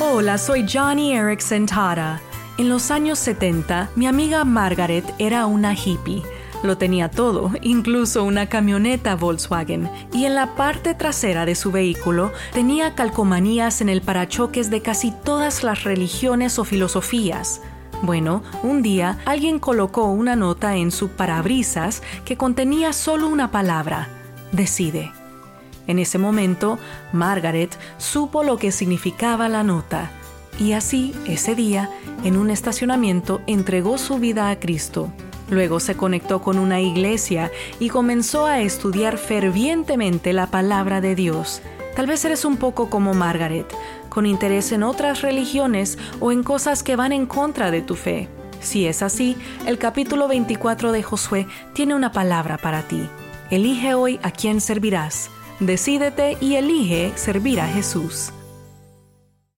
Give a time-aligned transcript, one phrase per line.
[0.00, 2.20] Hola, soy Johnny Erickson Tara.
[2.56, 6.22] En los años 70, mi amiga Margaret era una hippie.
[6.62, 12.30] Lo tenía todo, incluso una camioneta Volkswagen, y en la parte trasera de su vehículo
[12.52, 17.60] tenía calcomanías en el parachoques de casi todas las religiones o filosofías.
[18.02, 24.08] Bueno, un día alguien colocó una nota en su parabrisas que contenía solo una palabra,
[24.52, 25.10] decide.
[25.88, 26.78] En ese momento,
[27.12, 30.12] Margaret supo lo que significaba la nota
[30.58, 31.88] y así, ese día,
[32.24, 35.12] en un estacionamiento, entregó su vida a Cristo.
[35.50, 41.62] Luego se conectó con una iglesia y comenzó a estudiar fervientemente la palabra de Dios.
[41.94, 43.66] Tal vez eres un poco como Margaret,
[44.08, 48.28] con interés en otras religiones o en cosas que van en contra de tu fe.
[48.60, 53.08] Si es así, el capítulo 24 de Josué tiene una palabra para ti.
[53.50, 55.30] Elige hoy a quién servirás.
[55.60, 58.32] Decídete y elige servir a Jesús.